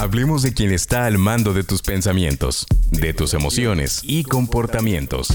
[0.00, 5.28] Hablemos de quien está al mando de tus pensamientos, de tus emociones y comportamientos.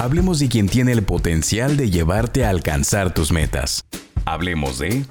[0.00, 3.82] Hablemos de quien tiene el potencial de llevarte a alcanzar tus metas.
[4.24, 5.04] Hablemos de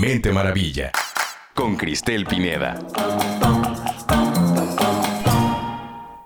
[0.00, 0.92] Mente Maravilla
[1.54, 2.78] con Cristel Pineda.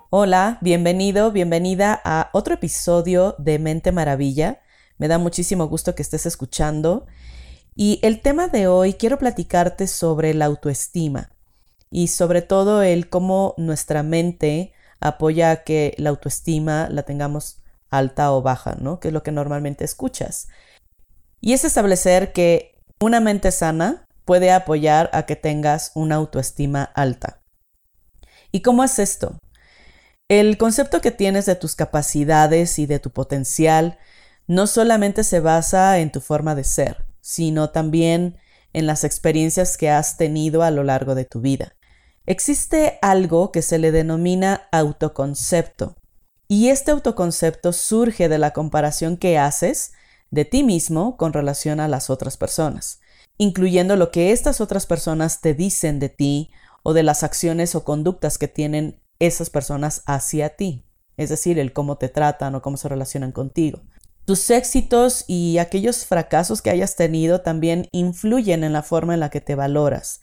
[0.09, 4.61] Hola, bienvenido, bienvenida a otro episodio de Mente Maravilla.
[4.97, 7.05] Me da muchísimo gusto que estés escuchando.
[7.75, 11.32] Y el tema de hoy quiero platicarte sobre la autoestima
[11.95, 17.61] y sobre todo el cómo nuestra mente apoya a que la autoestima la tengamos
[17.91, 18.99] alta o baja, ¿no?
[18.99, 20.47] Que es lo que normalmente escuchas.
[21.39, 27.43] Y es establecer que una mente sana puede apoyar a que tengas una autoestima alta.
[28.51, 29.37] ¿Y cómo es esto?
[30.27, 33.99] El concepto que tienes de tus capacidades y de tu potencial
[34.47, 38.39] no solamente se basa en tu forma de ser, sino también
[38.73, 41.75] en las experiencias que has tenido a lo largo de tu vida.
[42.25, 45.97] Existe algo que se le denomina autoconcepto,
[46.47, 49.91] y este autoconcepto surge de la comparación que haces
[50.31, 53.01] de ti mismo con relación a las otras personas,
[53.37, 56.49] incluyendo lo que estas otras personas te dicen de ti
[56.81, 60.85] o de las acciones o conductas que tienen esas personas hacia ti,
[61.17, 63.81] es decir, el cómo te tratan o cómo se relacionan contigo.
[64.23, 69.29] Tus éxitos y aquellos fracasos que hayas tenido también influyen en la forma en la
[69.29, 70.21] que te valoras,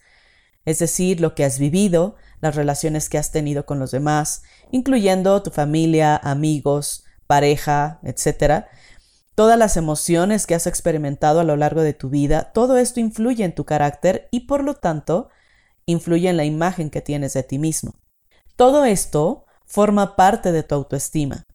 [0.65, 5.41] es decir, lo que has vivido, las relaciones que has tenido con los demás, incluyendo
[5.43, 8.65] tu familia, amigos, pareja, etc.
[9.35, 13.43] Todas las emociones que has experimentado a lo largo de tu vida, todo esto influye
[13.43, 15.29] en tu carácter y por lo tanto
[15.85, 17.95] influye en la imagen que tienes de ti mismo.
[18.55, 21.45] Todo esto forma parte de tu autoestima.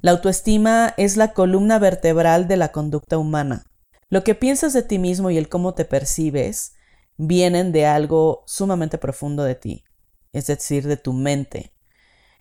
[0.00, 3.66] La autoestima es la columna vertebral de la conducta humana.
[4.08, 6.74] Lo que piensas de ti mismo y el cómo te percibes
[7.16, 9.84] vienen de algo sumamente profundo de ti,
[10.32, 11.72] es decir, de tu mente.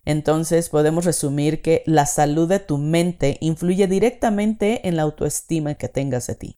[0.05, 5.89] Entonces podemos resumir que la salud de tu mente influye directamente en la autoestima que
[5.89, 6.57] tengas de ti.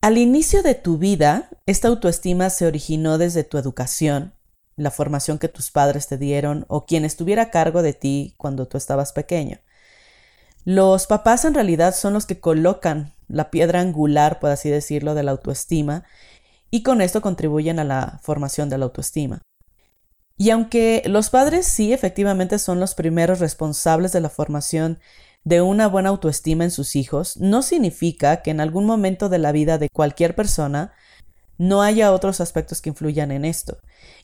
[0.00, 4.34] Al inicio de tu vida, esta autoestima se originó desde tu educación,
[4.76, 8.66] la formación que tus padres te dieron o quien estuviera a cargo de ti cuando
[8.66, 9.60] tú estabas pequeño.
[10.64, 15.22] Los papás en realidad son los que colocan la piedra angular, por así decirlo, de
[15.22, 16.04] la autoestima
[16.74, 19.42] y con esto contribuyen a la formación de la autoestima.
[20.36, 24.98] Y aunque los padres sí efectivamente son los primeros responsables de la formación
[25.44, 29.52] de una buena autoestima en sus hijos, no significa que en algún momento de la
[29.52, 30.92] vida de cualquier persona
[31.58, 33.78] no haya otros aspectos que influyan en esto.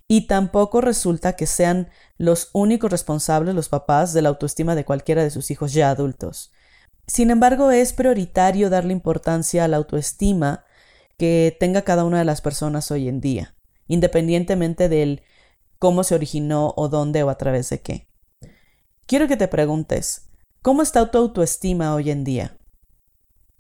[0.09, 1.89] Y tampoco resulta que sean
[2.19, 6.51] los únicos responsables los papás de la autoestima de cualquiera de sus hijos ya adultos.
[7.07, 10.65] Sin embargo, es prioritario darle importancia a la autoestima
[11.21, 13.55] que tenga cada una de las personas hoy en día,
[13.89, 15.21] independientemente del
[15.79, 18.09] cómo se originó o dónde o a través de qué.
[19.05, 20.31] Quiero que te preguntes,
[20.63, 22.57] ¿cómo está tu autoestima hoy en día?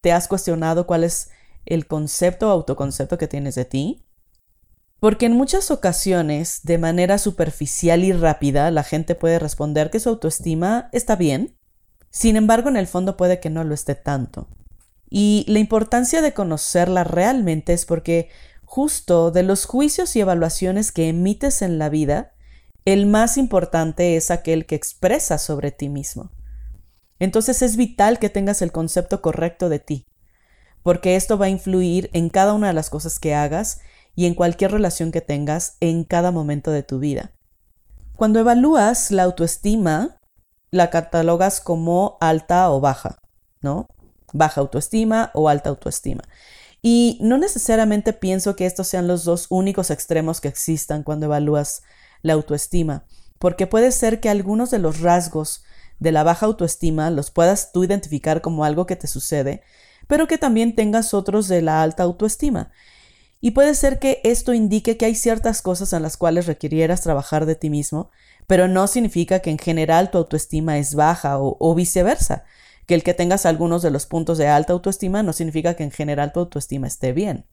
[0.00, 1.32] ¿Te has cuestionado cuál es
[1.66, 4.06] el concepto o autoconcepto que tienes de ti?
[4.98, 10.08] Porque en muchas ocasiones, de manera superficial y rápida, la gente puede responder que su
[10.08, 11.58] autoestima está bien.
[12.08, 14.48] Sin embargo, en el fondo puede que no lo esté tanto.
[15.10, 18.30] Y la importancia de conocerla realmente es porque
[18.64, 22.32] justo de los juicios y evaluaciones que emites en la vida,
[22.84, 26.30] el más importante es aquel que expresas sobre ti mismo.
[27.18, 30.06] Entonces es vital que tengas el concepto correcto de ti,
[30.84, 33.80] porque esto va a influir en cada una de las cosas que hagas
[34.14, 37.32] y en cualquier relación que tengas en cada momento de tu vida.
[38.16, 40.18] Cuando evalúas la autoestima,
[40.70, 43.18] la catalogas como alta o baja,
[43.60, 43.86] ¿no?
[44.32, 46.22] Baja autoestima o alta autoestima.
[46.82, 51.82] Y no necesariamente pienso que estos sean los dos únicos extremos que existan cuando evalúas
[52.22, 53.04] la autoestima,
[53.38, 55.62] porque puede ser que algunos de los rasgos
[55.98, 59.62] de la baja autoestima los puedas tú identificar como algo que te sucede,
[60.06, 62.70] pero que también tengas otros de la alta autoestima.
[63.40, 67.46] Y puede ser que esto indique que hay ciertas cosas en las cuales requirieras trabajar
[67.46, 68.10] de ti mismo,
[68.46, 72.44] pero no significa que en general tu autoestima es baja o, viceversa.
[72.86, 75.90] Que el que tengas algunos de los puntos de alta autoestima no significa que en
[75.90, 77.46] general tu autoestima esté bien.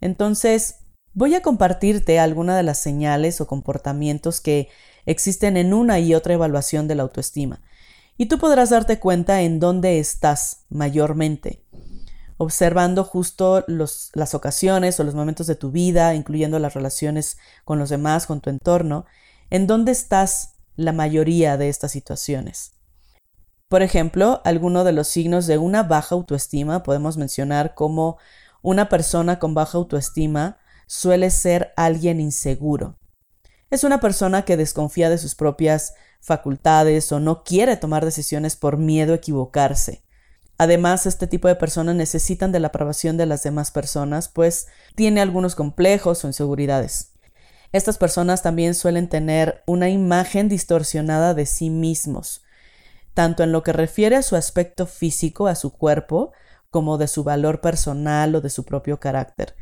[0.00, 0.76] Entonces,
[1.12, 4.68] voy a compartirte algunas de las señales o comportamientos que
[5.06, 7.60] existen en una y otra evaluación de la autoestima.
[8.16, 11.62] Y tú podrás darte cuenta en dónde estás mayormente
[12.42, 17.88] observando justo las ocasiones o los momentos de tu vida, incluyendo las relaciones con los
[17.88, 19.06] demás, con tu entorno,
[19.50, 22.72] en dónde estás la mayoría de estas situaciones.
[23.72, 28.18] Por ejemplo, alguno de los signos de una baja autoestima podemos mencionar como
[28.60, 32.98] una persona con baja autoestima suele ser alguien inseguro.
[33.70, 38.76] Es una persona que desconfía de sus propias facultades o no quiere tomar decisiones por
[38.76, 40.02] miedo a equivocarse.
[40.58, 44.66] Además, este tipo de personas necesitan de la aprobación de las demás personas, pues
[44.96, 47.12] tiene algunos complejos o inseguridades.
[47.72, 52.42] Estas personas también suelen tener una imagen distorsionada de sí mismos,
[53.14, 56.32] tanto en lo que refiere a su aspecto físico, a su cuerpo,
[56.70, 59.54] como de su valor personal o de su propio carácter.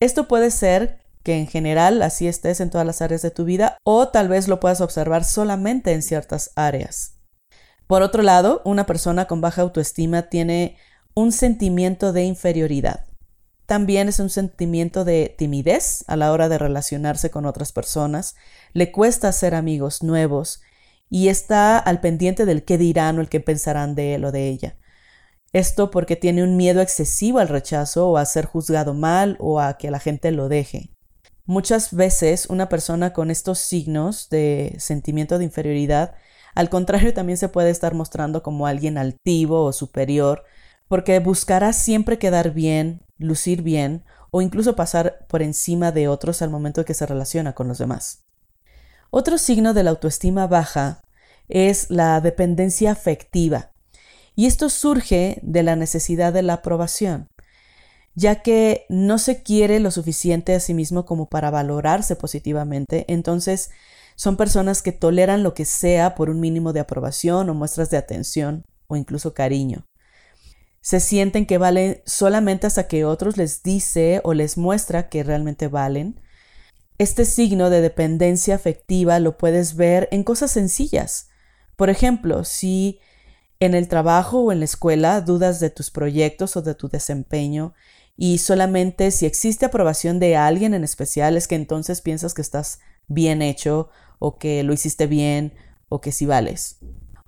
[0.00, 3.78] Esto puede ser que en general así estés en todas las áreas de tu vida
[3.84, 7.14] o tal vez lo puedas observar solamente en ciertas áreas.
[7.86, 10.76] Por otro lado, una persona con baja autoestima tiene
[11.14, 13.06] un sentimiento de inferioridad.
[13.66, 18.34] También es un sentimiento de timidez a la hora de relacionarse con otras personas,
[18.72, 20.60] le cuesta hacer amigos nuevos
[21.14, 24.48] y está al pendiente del qué dirán o el qué pensarán de él o de
[24.48, 24.76] ella.
[25.52, 29.78] Esto porque tiene un miedo excesivo al rechazo o a ser juzgado mal o a
[29.78, 30.90] que la gente lo deje.
[31.44, 36.16] Muchas veces una persona con estos signos de sentimiento de inferioridad,
[36.56, 40.42] al contrario, también se puede estar mostrando como alguien altivo o superior,
[40.88, 44.02] porque buscará siempre quedar bien, lucir bien
[44.32, 48.24] o incluso pasar por encima de otros al momento que se relaciona con los demás.
[49.16, 51.03] Otro signo de la autoestima baja
[51.48, 53.72] es la dependencia afectiva,
[54.34, 57.28] y esto surge de la necesidad de la aprobación
[58.14, 63.70] ya que no se quiere lo suficiente a sí mismo como para valorarse positivamente, entonces
[64.16, 67.96] son personas que toleran lo que sea por un mínimo de aprobación o muestras de
[67.96, 69.86] atención o incluso cariño.
[70.80, 75.66] Se sienten que valen solamente hasta que otros les dice o les muestra que realmente
[75.66, 76.20] valen.
[76.98, 81.30] Este signo de dependencia afectiva lo puedes ver en cosas sencillas.
[81.76, 83.00] Por ejemplo, si
[83.60, 87.74] en el trabajo o en la escuela dudas de tus proyectos o de tu desempeño
[88.16, 92.80] y solamente si existe aprobación de alguien en especial es que entonces piensas que estás
[93.08, 95.54] bien hecho o que lo hiciste bien
[95.88, 96.78] o que sí vales.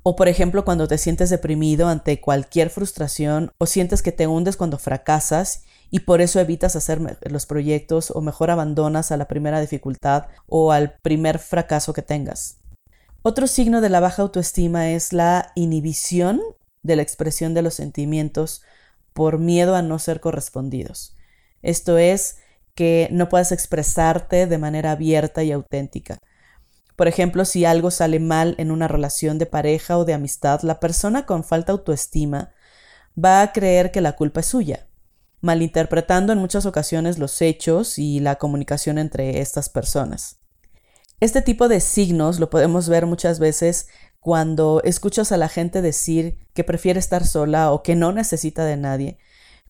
[0.02, 4.56] O por ejemplo cuando te sientes deprimido ante cualquier frustración o sientes que te hundes
[4.56, 9.60] cuando fracasas y por eso evitas hacer los proyectos o mejor abandonas a la primera
[9.60, 12.58] dificultad o al primer fracaso que tengas.
[13.28, 16.40] Otro signo de la baja autoestima es la inhibición
[16.84, 18.62] de la expresión de los sentimientos
[19.14, 21.16] por miedo a no ser correspondidos.
[21.60, 22.36] Esto es
[22.76, 26.20] que no puedas expresarte de manera abierta y auténtica.
[26.94, 30.78] Por ejemplo, si algo sale mal en una relación de pareja o de amistad, la
[30.78, 32.52] persona con falta autoestima
[33.18, 34.86] va a creer que la culpa es suya,
[35.40, 40.45] malinterpretando en muchas ocasiones los hechos y la comunicación entre estas personas.
[41.20, 43.88] Este tipo de signos lo podemos ver muchas veces
[44.20, 48.76] cuando escuchas a la gente decir que prefiere estar sola o que no necesita de
[48.76, 49.18] nadie,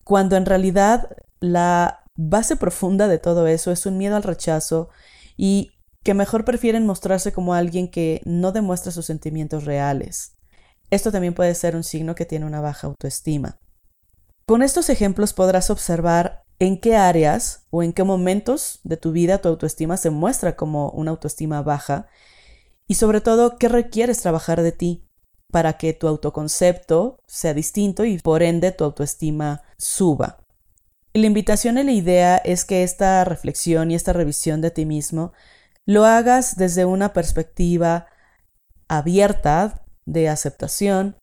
[0.02, 4.88] cuando en realidad la base profunda de todo eso es un miedo al rechazo
[5.36, 5.72] y
[6.02, 10.36] que mejor prefieren mostrarse como alguien que no demuestra sus sentimientos reales.
[10.90, 13.58] Esto también puede ser un signo que tiene una baja autoestima.
[14.46, 19.38] Con estos ejemplos podrás observar en qué áreas o en qué momentos de tu vida
[19.38, 22.08] tu autoestima se muestra como una autoestima baja
[22.86, 25.08] y sobre todo, ¿qué requieres trabajar de ti
[25.50, 30.46] para que tu autoconcepto sea distinto y por ende tu autoestima suba?
[31.16, 35.32] la invitación y la idea es que esta reflexión y esta revisión de ti mismo
[35.86, 38.06] lo hagas desde una perspectiva
[38.88, 41.16] abierta de aceptación,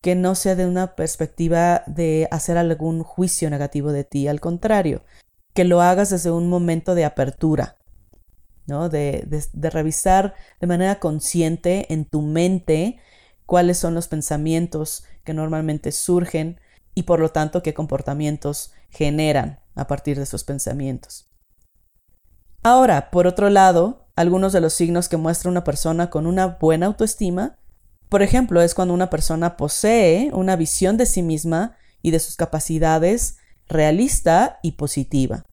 [0.00, 5.02] que no sea de una perspectiva de hacer algún juicio negativo de ti, al contrario,
[5.52, 7.76] que lo hagas desde un momento de apertura,
[8.66, 12.98] de, revisar de manera consciente en tu mente
[13.46, 16.60] cuáles son los pensamientos que normalmente surgen
[16.94, 21.28] y por lo tanto qué comportamientos generan a partir de esos pensamientos.
[22.62, 26.86] Ahora, por otro lado, algunos de los signos que muestra una persona con una buena
[26.86, 27.58] autoestima,
[28.08, 32.36] por ejemplo, es cuando una persona posee una visión de sí misma y de sus
[32.36, 35.44] capacidades realista y positiva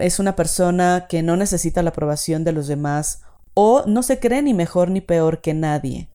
[0.00, 3.22] es una persona que no necesita la aprobación de los demás
[3.54, 6.08] o no se cree ni mejor ni peor que nadie.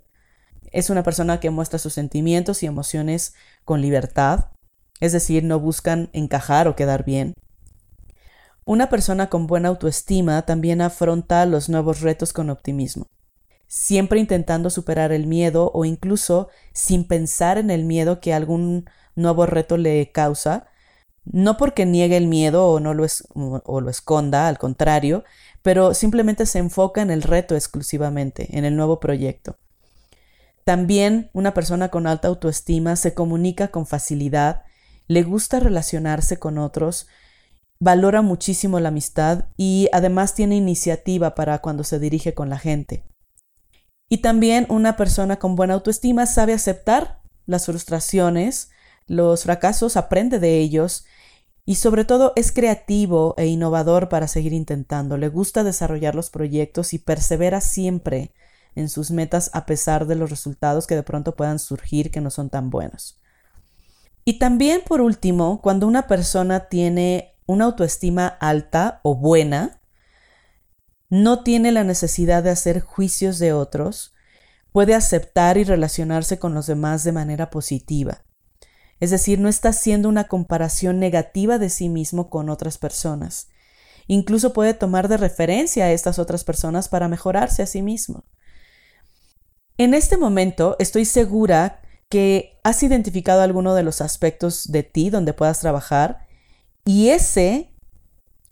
[0.71, 4.47] Es una persona que muestra sus sentimientos y emociones con libertad,
[4.99, 7.33] es decir, no buscan encajar o quedar bien.
[8.65, 13.05] Una persona con buena autoestima también afronta los nuevos retos con optimismo,
[13.74, 19.48] siempre intentando superar el miedo o incluso sin pensar en el miedo que algún nuevo
[19.48, 20.68] reto le causa,
[21.25, 23.03] no porque niegue el miedo o, no lo,
[23.34, 25.24] o lo esconda, al contrario,
[25.63, 29.58] pero simplemente se enfoca en el reto exclusivamente, en el nuevo proyecto.
[30.65, 34.65] También una persona con alta autoestima se comunica con facilidad,
[35.08, 37.08] le gusta relacionarse con otros,
[37.80, 43.03] valora muchísimo la amistad y además tiene iniciativa para cuando se dirige con la gente.
[44.10, 48.69] Y también una persona con buena autoestima sabe aceptar las frustraciones,
[49.07, 51.05] los fracasos, aprende de ellos
[51.65, 55.17] y sobre todo es creativo e innovador para seguir intentando.
[55.17, 58.33] Le gusta desarrollar los proyectos y persevera siempre
[58.75, 62.31] en sus metas a pesar de los resultados que de pronto puedan surgir que no
[62.31, 63.19] son tan buenos.
[64.25, 69.81] Y también por último, cuando una persona tiene una autoestima alta o buena,
[71.10, 74.13] no tiene la necesidad de hacer juicios de otros,
[74.72, 78.25] puede aceptar y relacionarse con los demás de manera positiva.
[79.00, 83.50] Es decir, no está haciendo una comparación negativa de sí mismo con otras personas.
[84.07, 88.25] Incluso puede tomar de referencia a estas otras personas para mejorarse a sí mismo.
[89.77, 95.33] En este momento estoy segura que has identificado alguno de los aspectos de ti donde
[95.33, 96.27] puedas trabajar
[96.86, 97.73] y ese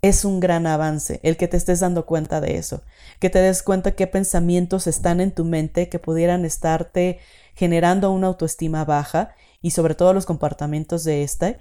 [0.01, 2.83] es un gran avance, el que te estés dando cuenta de eso,
[3.19, 7.19] que te des cuenta qué pensamientos están en tu mente que pudieran estarte
[7.55, 11.57] generando una autoestima baja y sobre todo los comportamientos de esta.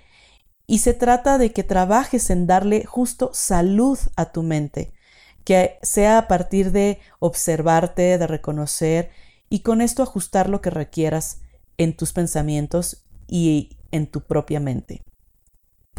[0.67, 4.93] Y se trata de que trabajes en darle justo salud a tu mente,
[5.45, 9.11] que sea a partir de observarte, de reconocer
[9.51, 11.41] y con esto ajustar lo que requieras
[11.77, 15.03] en tus pensamientos y en tu propia mente.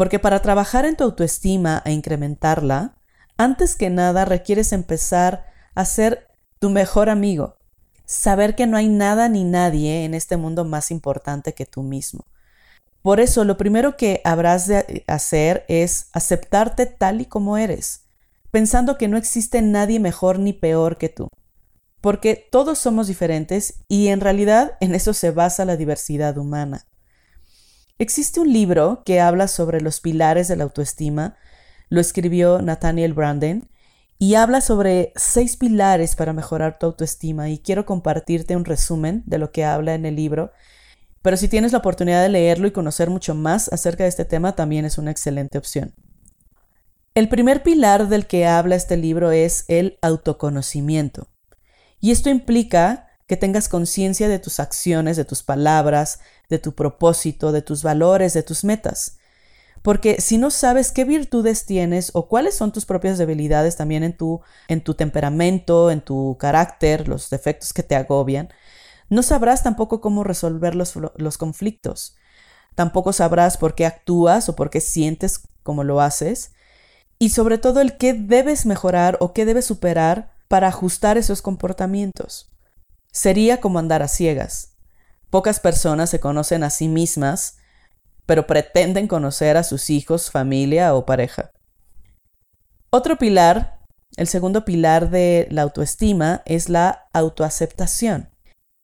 [0.02, 2.96] Porque para trabajar en tu autoestima e incrementarla,
[3.38, 6.28] antes que nada requieres empezar a ser
[6.58, 7.60] tu mejor amigo,
[8.08, 12.26] saber que no hay nada ni nadie en este mundo más importante que tú mismo.
[13.04, 18.06] Por eso lo primero que habrás de hacer es aceptarte tal y como eres,
[18.50, 21.28] pensando que no existe nadie mejor ni peor que tú,
[22.02, 26.88] porque todos somos diferentes y en realidad en eso se basa la diversidad humana.
[28.02, 31.38] Existe un libro que habla sobre los pilares de la autoestima,
[31.88, 33.70] lo escribió Nathaniel Branden,
[34.18, 39.38] y habla sobre seis pilares para mejorar tu autoestima y quiero compartirte un resumen de
[39.38, 40.52] lo que habla en el libro,
[41.22, 44.56] pero si tienes la oportunidad de leerlo y conocer mucho más acerca de este tema
[44.56, 45.94] también es una excelente opción.
[47.14, 51.28] El primer pilar del que habla este libro es el autoconocimiento.
[52.00, 56.20] Y esto implica que tengas conciencia de tus acciones, de tus palabras,
[56.52, 59.18] de tu propósito, de tus valores, de tus metas.
[59.82, 64.16] Porque si no sabes qué virtudes tienes o cuáles son tus propias debilidades también en
[64.16, 68.50] tu, en tu temperamento, en tu carácter, los defectos que te agobian,
[69.10, 72.16] no sabrás tampoco cómo resolver los, los conflictos.
[72.76, 76.52] Tampoco sabrás por qué actúas o por qué sientes como lo haces.
[77.18, 82.50] Y sobre todo el qué debes mejorar o qué debes superar para ajustar esos comportamientos.
[83.12, 84.71] Sería como andar a ciegas.
[85.32, 87.58] Pocas personas se conocen a sí mismas,
[88.26, 91.52] pero pretenden conocer a sus hijos, familia o pareja.
[92.90, 93.80] Otro pilar,
[94.18, 98.30] el segundo pilar de la autoestima, es la autoaceptación.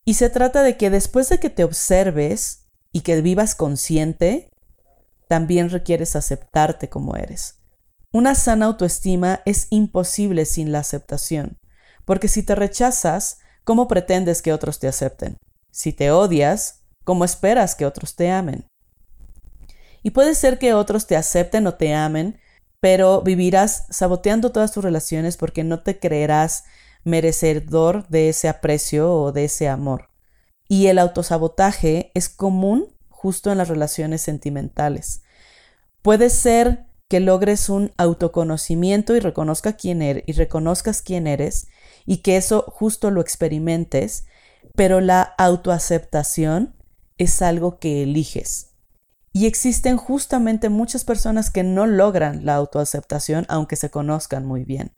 [0.06, 4.50] Y se trata de que después de que te observes y que vivas consciente,
[5.28, 7.60] también requieres aceptarte como eres.
[8.14, 11.58] Una sana autoestima es imposible sin la aceptación,
[12.06, 15.36] porque si te rechazas, ¿cómo pretendes que otros te acepten?
[15.72, 18.66] Si te odias, ¿cómo esperas que otros te amen?
[20.04, 22.40] Y puede ser que otros te acepten o te amen,
[22.80, 26.64] pero vivirás saboteando todas tus relaciones porque no te creerás
[27.04, 30.10] merecedor de ese aprecio o de ese amor.
[30.68, 35.24] Y el autosabotaje es común justo en las relaciones sentimentales.
[36.02, 41.68] Puede ser que logres un autoconocimiento y reconozca quién eres y reconozcas quién eres
[42.06, 44.26] y que eso justo lo experimentes,
[44.78, 46.76] pero la autoaceptación
[47.18, 48.76] es algo que eliges.
[49.34, 54.94] Y existen justamente muchas personas que no logran la autoaceptación aunque se conozcan muy bien.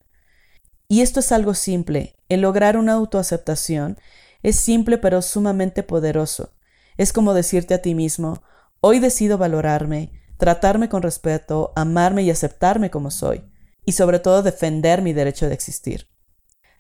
[0.90, 2.18] Y esto es algo simple.
[2.28, 3.98] El lograr una autoaceptación
[4.44, 6.52] es simple pero sumamente poderoso.
[6.98, 8.44] Es como decirte a ti mismo,
[8.82, 13.50] hoy decido valorarme, tratarme con respeto, amarme y aceptarme como soy,
[13.86, 16.10] y sobre todo defender mi derecho de existir.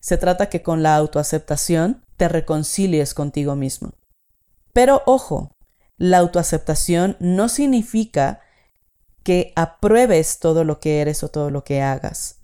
[0.01, 3.93] Se trata que con la autoaceptación te reconcilies contigo mismo.
[4.73, 5.55] Pero ojo,
[5.97, 8.41] la autoaceptación no significa
[9.23, 12.41] que apruebes todo lo que eres o todo lo que hagas.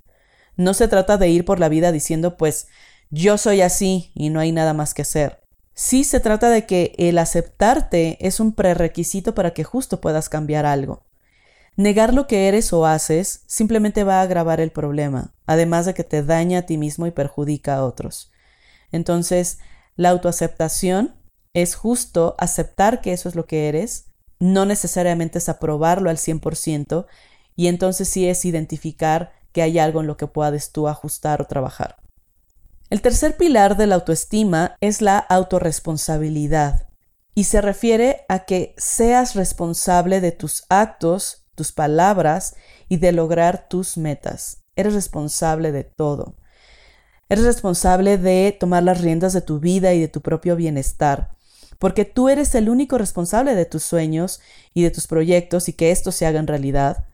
[0.56, 2.68] No se trata de ir por la vida diciendo pues
[3.10, 5.42] yo soy así y no hay nada más que hacer.
[5.74, 10.66] Sí se trata de que el aceptarte es un prerequisito para que justo puedas cambiar
[10.66, 11.04] algo.
[11.76, 16.06] Negar lo que eres o haces simplemente va a agravar el problema, además de que
[16.06, 18.32] te daña a ti mismo y perjudica a otros.
[18.92, 19.60] Entonces,
[19.96, 21.16] la autoaceptación
[21.54, 24.08] es justo aceptar que eso es lo que eres,
[24.40, 27.06] no necesariamente es aprobarlo al 100%
[27.56, 31.46] y entonces sí es identificar que hay algo en lo que puedes tú ajustar o
[31.46, 31.96] trabajar.
[32.90, 36.90] El tercer pilar de la autoestima es la autorresponsabilidad
[37.34, 42.56] y se refiere a que seas responsable de tus actos, tus palabras
[42.90, 44.64] y de lograr tus metas.
[44.76, 46.36] Eres responsable de todo.
[47.28, 51.36] Eres responsable de tomar las riendas de tu vida y de tu propio bienestar,
[51.80, 54.42] porque tú eres el único responsable de tus sueños
[54.76, 57.08] y de tus proyectos y que esto se haga en realidad.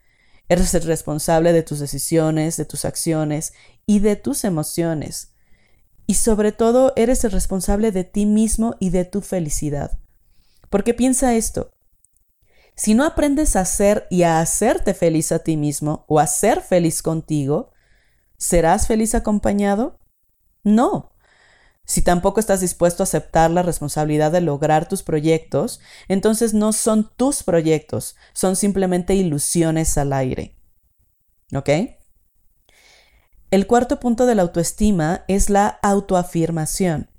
[0.49, 3.53] Eres el responsable de tus decisiones, de tus acciones
[3.85, 5.31] y de tus emociones.
[6.07, 9.97] Y sobre todo, eres el responsable de ti mismo y de tu felicidad.
[10.69, 11.71] Porque piensa esto.
[12.75, 16.59] Si no aprendes a ser y a hacerte feliz a ti mismo o a ser
[16.59, 17.71] feliz contigo,
[18.37, 20.00] ¿serás feliz acompañado?
[20.63, 21.11] No.
[21.85, 27.11] Si tampoco estás dispuesto a aceptar la responsabilidad de lograr tus proyectos, entonces no son
[27.17, 30.55] tus proyectos, son simplemente ilusiones al aire.
[31.53, 31.69] ¿Ok?
[33.49, 37.09] El cuarto punto de la autoestima es la autoafirmación.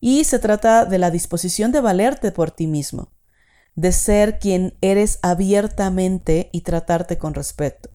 [0.00, 3.12] Y se trata de la disposición de valerte por ti mismo,
[3.74, 7.88] de ser quien eres abiertamente y tratarte con respeto.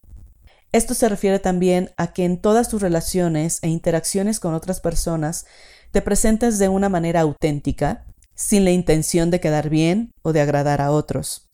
[0.74, 5.46] Esto se refiere también a que en todas tus relaciones e interacciones con otras personas
[5.92, 10.80] te presentes de una manera auténtica, sin la intención de quedar bien o de agradar
[10.80, 11.48] a otros.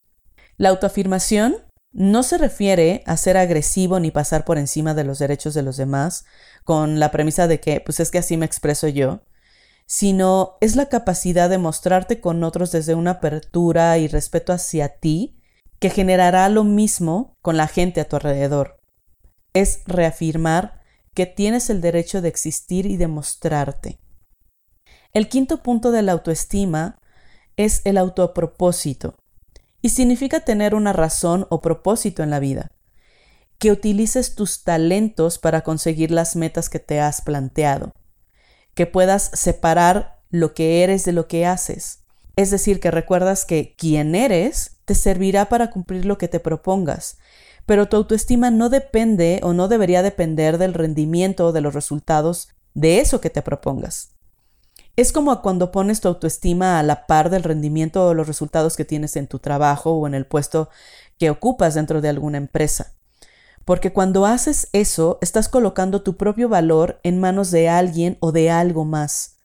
[0.57, 1.57] La autoafirmación
[1.93, 5.77] no se refiere a ser agresivo ni pasar por encima de los derechos de los
[5.77, 6.25] demás
[6.65, 9.21] con la premisa de que, pues es que así me expreso yo,
[9.85, 15.43] sino es la capacidad de mostrarte con otros desde una apertura y respeto hacia ti
[15.79, 18.80] que generará lo mismo con la gente a tu alrededor
[19.55, 20.81] es reafirmar
[21.15, 23.99] que tienes el derecho de existir y de mostrarte.
[25.13, 27.01] El quinto punto de la autoestima
[27.57, 29.17] es el autopropósito
[29.83, 32.71] y significa tener una razón o propósito en la vida,
[33.59, 37.93] que utilices tus talentos para conseguir las metas que te has planteado,
[38.75, 42.01] que puedas separar lo que eres de lo que haces,
[42.37, 47.19] es decir, que recuerdas que quien eres te servirá para cumplir lo que te propongas
[47.71, 52.49] pero tu autoestima no depende o no debería depender del rendimiento o de los resultados
[52.75, 54.11] de eso que te propongas.
[54.97, 58.85] Es como cuando pones tu autoestima a la par del rendimiento o los resultados que
[58.85, 60.69] tienes en tu trabajo o en el puesto
[61.17, 62.97] que ocupas dentro de alguna empresa.
[63.65, 68.51] Porque cuando haces eso, estás colocando tu propio valor en manos de alguien o de
[68.51, 69.37] algo más.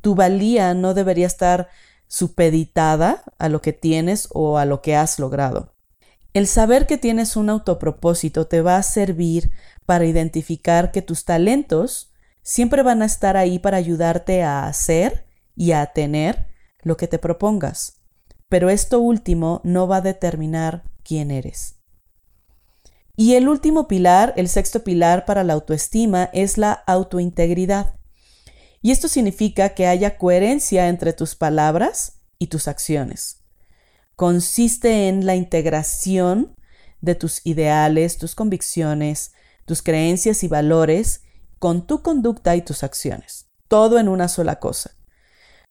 [0.00, 1.68] Tu valía no debería estar
[2.08, 5.72] supeditada a lo que tienes o a lo que has logrado.
[6.34, 9.50] El saber que tienes un autopropósito te va a servir
[9.84, 12.10] para identificar que tus talentos
[12.42, 16.46] siempre van a estar ahí para ayudarte a hacer y a tener
[16.80, 18.00] lo que te propongas.
[18.48, 21.76] Pero esto último no va a determinar quién eres.
[23.14, 27.94] Y el último pilar, el sexto pilar para la autoestima, es la autointegridad.
[28.80, 33.41] Y esto significa que haya coherencia entre tus palabras y tus acciones
[34.16, 36.54] consiste en la integración
[37.00, 39.32] de tus ideales, tus convicciones,
[39.66, 41.22] tus creencias y valores
[41.58, 43.48] con tu conducta y tus acciones.
[43.68, 44.96] Todo en una sola cosa.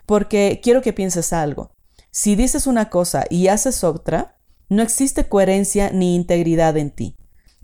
[0.06, 1.72] Porque quiero que pienses algo.
[2.12, 4.38] Si dices una cosa y haces otra,
[4.70, 7.16] no existe coherencia ni integridad en ti.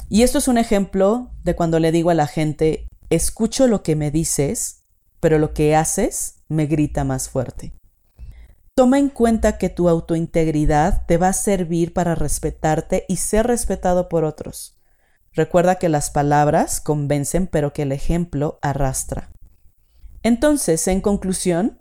[0.10, 3.96] Y esto es un ejemplo de cuando le digo a la gente, escucho lo que
[3.96, 4.84] me dices,
[5.20, 7.77] pero lo que haces me grita más fuerte.
[8.78, 14.08] Toma en cuenta que tu autointegridad te va a servir para respetarte y ser respetado
[14.08, 14.78] por otros.
[15.34, 19.32] Recuerda que las palabras convencen, pero que el ejemplo arrastra.
[20.22, 21.80] Entonces, en conclusión,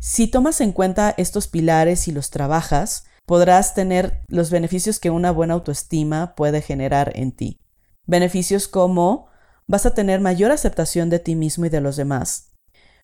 [0.00, 5.32] si tomas en cuenta estos pilares y los trabajas, podrás tener los beneficios que una
[5.32, 7.60] buena autoestima puede generar en ti.
[8.06, 9.26] Beneficios como
[9.66, 12.51] vas a tener mayor aceptación de ti mismo y de los demás,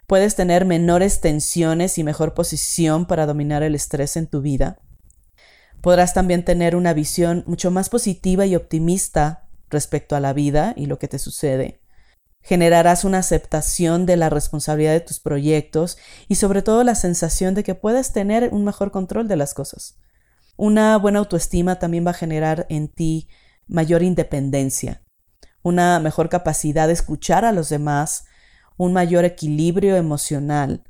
[0.08, 4.78] Puedes tener menores tensiones y mejor posición para dominar el estrés en tu vida.
[5.82, 10.86] Podrás también tener una visión mucho más positiva y optimista respecto a la vida y
[10.86, 11.82] lo que te sucede.
[12.40, 17.62] Generarás una aceptación de la responsabilidad de tus proyectos y sobre todo la sensación de
[17.62, 19.98] que puedes tener un mejor control de las cosas.
[20.56, 23.28] Una buena autoestima también va a generar en ti
[23.66, 25.02] mayor independencia,
[25.60, 28.24] una mejor capacidad de escuchar a los demás
[28.78, 30.82] un mayor equilibrio emocional.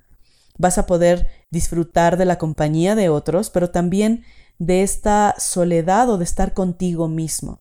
[0.57, 4.25] Vas a poder disfrutar de la compañía de otros, pero también
[4.59, 7.61] de esta soledad o de estar contigo mismo.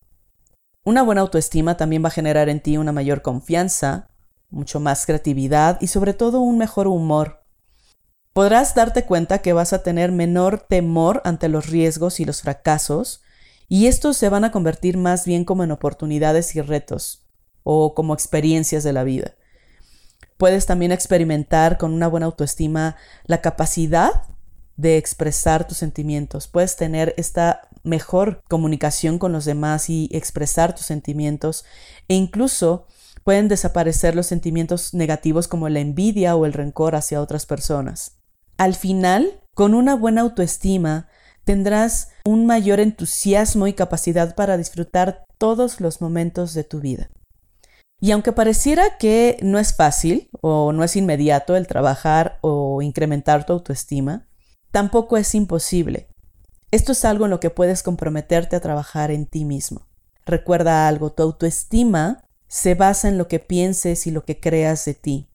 [0.84, 4.10] Una buena autoestima también va a generar en ti una mayor confianza,
[4.50, 7.44] mucho más creatividad y sobre todo un mejor humor.
[8.34, 13.24] Podrás darte cuenta que vas a tener menor temor ante los riesgos y los fracasos
[13.68, 17.28] Y estos se van a convertir más bien como en oportunidades y retos
[17.64, 19.37] o como experiencias de la vida.
[20.38, 22.96] Puedes también experimentar con una buena autoestima
[23.26, 24.24] la capacidad
[24.76, 26.48] de expresar tus sentimientos.
[26.48, 31.66] Puedes tener esta mejor comunicación con los demás y expresar tus sentimientos
[32.08, 32.86] e incluso
[33.24, 38.18] pueden desaparecer los sentimientos negativos como la envidia o el rencor hacia otras personas.
[38.58, 41.10] Al final, con una buena autoestima,
[41.44, 47.10] tendrás un mayor entusiasmo y capacidad para disfrutar todos los momentos de tu vida.
[48.00, 53.46] Y aunque pareciera que no es fácil o no es inmediato el trabajar o incrementar
[53.46, 54.28] tu autoestima,
[54.72, 56.08] tampoco es imposible.
[56.70, 59.88] Esto es algo en lo que puedes comprometerte a trabajar en ti mismo.
[60.26, 64.94] Recuerda algo, tu autoestima se basa en lo que pienses y lo que creas de
[64.94, 65.30] ti.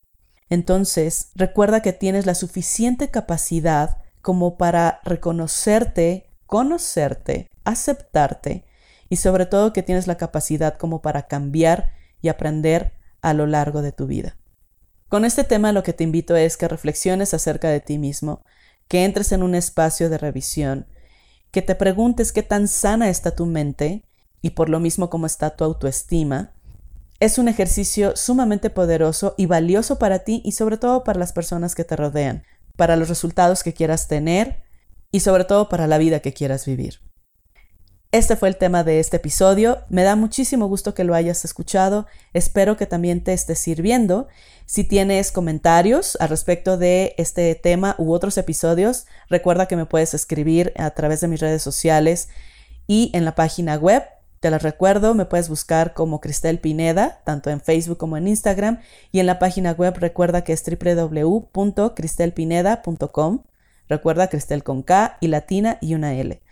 [0.50, 8.64] Entonces, recuerda que tienes la suficiente capacidad como para reconocerte, conocerte, aceptarte
[9.08, 11.90] y sobre todo que tienes la capacidad como para cambiar
[12.22, 14.38] y aprender a lo largo de tu vida.
[15.08, 18.42] Con este tema lo que te invito es que reflexiones acerca de ti mismo,
[18.88, 20.86] que entres en un espacio de revisión,
[21.50, 24.06] que te preguntes qué tan sana está tu mente
[24.40, 26.54] y por lo mismo cómo está tu autoestima.
[27.20, 31.74] Es un ejercicio sumamente poderoso y valioso para ti y sobre todo para las personas
[31.74, 32.44] que te rodean,
[32.76, 34.62] para los resultados que quieras tener
[35.10, 37.00] y sobre todo para la vida que quieras vivir.
[38.12, 39.78] Este fue el tema de este episodio.
[39.88, 42.06] Me da muchísimo gusto que lo hayas escuchado.
[42.34, 44.28] Espero que también te esté sirviendo.
[44.66, 50.12] Si tienes comentarios al respecto de este tema u otros episodios, recuerda que me puedes
[50.12, 52.28] escribir a través de mis redes sociales
[52.86, 54.02] y en la página web.
[54.40, 58.80] Te las recuerdo, me puedes buscar como Cristel Pineda, tanto en Facebook como en Instagram.
[59.10, 63.44] Y en la página web recuerda que es www.cristelpineda.com.
[63.88, 66.42] Recuerda Cristel con K y latina y una L.